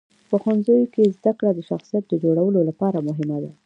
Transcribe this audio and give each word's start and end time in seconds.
په 0.29 0.35
ښوونځیو 0.41 0.91
کې 0.93 1.13
زدهکړه 1.17 1.51
د 1.55 1.59
شخصیت 1.69 2.05
جوړولو 2.23 2.59
لپاره 2.69 2.97
مهمه 3.07 3.37
ده. 3.43 3.51